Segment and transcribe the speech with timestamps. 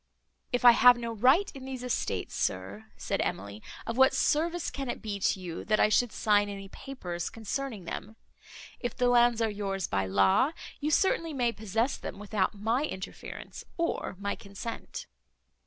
[0.51, 4.89] "If I have no right in these estates, sir," said Emily, "of what service can
[4.89, 8.15] it be to you, that I should sign any papers, concerning them?
[8.79, 13.63] If the lands are yours by law, you certainly may possess them, without my interference,
[13.77, 15.05] or my consent."